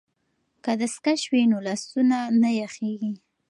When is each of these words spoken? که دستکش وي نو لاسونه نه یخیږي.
که 0.63 0.71
دستکش 0.81 1.21
وي 1.31 1.41
نو 1.51 1.57
لاسونه 1.67 2.17
نه 2.41 2.49
یخیږي. 2.63 3.13